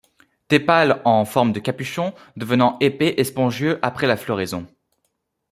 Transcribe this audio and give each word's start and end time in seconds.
Tépales 0.47 0.99
en 1.05 1.25
forme 1.25 1.51
de 1.51 1.59
capuchon, 1.59 2.15
devenant 2.35 2.75
épais 2.79 3.13
et 3.19 3.23
spongieux 3.23 3.77
après 3.83 4.07
la 4.07 4.17
floraison. 4.17 4.65